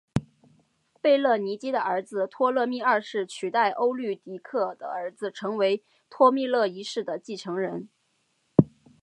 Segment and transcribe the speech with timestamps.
[0.99, 7.87] 贝勒尼基的儿子托勒密二世取代欧律狄刻的儿子成为托勒密一世的继承人。